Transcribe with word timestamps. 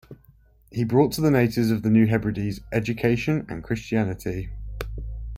He 0.71 0.83
brought 0.83 1.11
to 1.11 1.21
the 1.21 1.29
natives 1.29 1.69
of 1.69 1.83
the 1.83 1.91
New 1.91 2.07
Hebrides 2.07 2.59
education 2.71 3.45
and 3.47 3.63
Christianity. 3.63 4.49